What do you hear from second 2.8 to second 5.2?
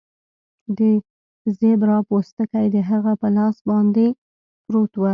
هغه په لاس باندې پروت و